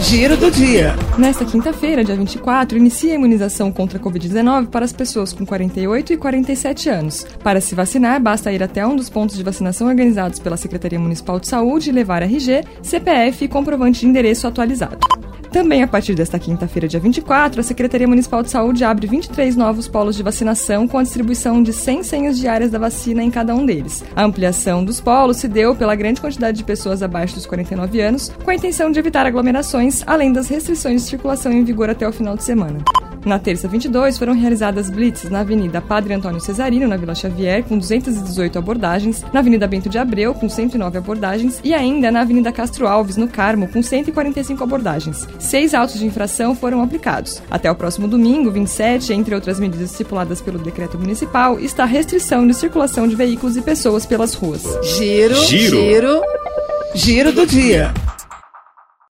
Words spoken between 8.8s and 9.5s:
um dos pontos de